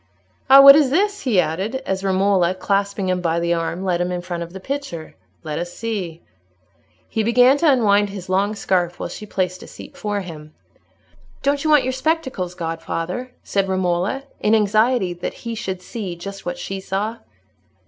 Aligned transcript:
Ah, 0.49 0.61
what 0.63 0.75
is 0.75 0.89
this?" 0.89 1.21
he 1.21 1.39
added, 1.39 1.75
as 1.85 2.03
Romola, 2.03 2.55
clasping 2.55 3.07
him 3.09 3.21
by 3.21 3.39
the 3.39 3.53
arm, 3.53 3.83
led 3.83 4.01
him 4.01 4.11
in 4.11 4.21
front 4.23 4.41
of 4.41 4.51
the 4.51 4.59
picture. 4.59 5.13
"Let 5.43 5.59
us 5.59 5.71
see." 5.71 6.23
He 7.07 7.21
began 7.21 7.55
to 7.57 7.69
unwind 7.71 8.09
his 8.09 8.27
long 8.27 8.55
scarf 8.55 8.99
while 8.99 9.09
she 9.09 9.27
placed 9.27 9.61
a 9.61 9.67
seat 9.67 9.95
for 9.95 10.21
him. 10.21 10.55
"Don't 11.43 11.63
you 11.63 11.69
want 11.69 11.83
your 11.83 11.93
spectacles, 11.93 12.55
godfather?" 12.55 13.29
said 13.43 13.67
Romola, 13.69 14.23
in 14.39 14.55
anxiety 14.55 15.13
that 15.13 15.35
he 15.45 15.53
should 15.53 15.83
see 15.83 16.15
just 16.15 16.47
what 16.47 16.57
she 16.57 16.79
saw. 16.79 17.17